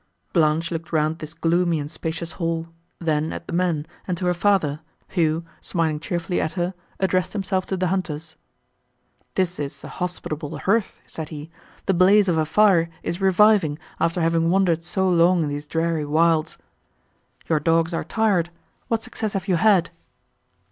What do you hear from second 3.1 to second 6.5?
at the men, and to her father, who, smiling cheerfully